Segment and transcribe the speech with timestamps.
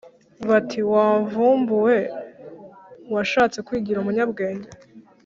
[0.49, 1.97] bati"wavumbuwe
[3.13, 4.69] washatse kwigira umunyabwenge